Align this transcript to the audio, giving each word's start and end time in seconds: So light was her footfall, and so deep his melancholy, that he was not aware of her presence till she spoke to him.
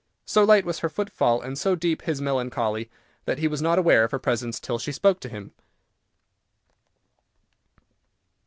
So 0.25 0.43
light 0.43 0.65
was 0.65 0.79
her 0.79 0.89
footfall, 0.89 1.41
and 1.41 1.55
so 1.55 1.75
deep 1.75 2.01
his 2.01 2.19
melancholy, 2.19 2.89
that 3.25 3.37
he 3.37 3.47
was 3.47 3.61
not 3.61 3.77
aware 3.77 4.03
of 4.03 4.09
her 4.09 4.17
presence 4.17 4.59
till 4.59 4.79
she 4.79 4.91
spoke 4.91 5.19
to 5.19 5.29
him. 5.29 5.51